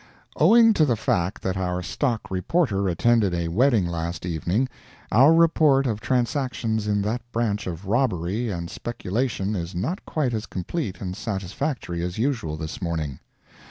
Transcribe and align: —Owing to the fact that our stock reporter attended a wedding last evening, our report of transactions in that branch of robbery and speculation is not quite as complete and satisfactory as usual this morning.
—Owing 0.35 0.73
to 0.73 0.83
the 0.83 0.95
fact 0.95 1.43
that 1.43 1.55
our 1.57 1.83
stock 1.83 2.31
reporter 2.31 2.87
attended 2.89 3.35
a 3.35 3.49
wedding 3.49 3.85
last 3.85 4.25
evening, 4.25 4.67
our 5.11 5.31
report 5.31 5.85
of 5.85 6.01
transactions 6.01 6.87
in 6.87 7.03
that 7.03 7.21
branch 7.31 7.67
of 7.67 7.85
robbery 7.85 8.49
and 8.49 8.71
speculation 8.71 9.55
is 9.55 9.75
not 9.75 10.03
quite 10.07 10.33
as 10.33 10.47
complete 10.47 11.01
and 11.01 11.15
satisfactory 11.15 12.01
as 12.01 12.17
usual 12.17 12.57
this 12.57 12.81
morning. 12.81 13.19